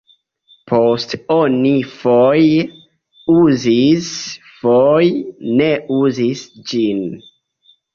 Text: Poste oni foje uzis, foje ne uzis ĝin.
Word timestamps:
Poste 0.69 1.19
oni 1.35 1.73
foje 1.91 2.65
uzis, 3.37 4.11
foje 4.67 5.55
ne 5.63 5.73
uzis 6.03 6.47
ĝin. 6.75 7.11